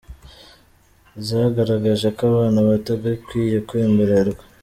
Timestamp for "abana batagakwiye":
2.31-3.57